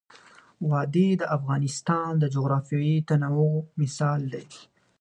وادي 0.69 1.07
د 1.17 1.23
افغانستان 1.37 2.09
د 2.19 2.23
جغرافیوي 2.35 2.95
تنوع 3.09 3.53
مثال 3.79 4.21
دی. 4.33 4.45